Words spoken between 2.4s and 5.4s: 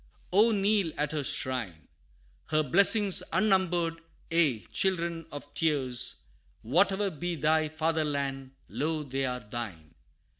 Her blessings unnumbered ye children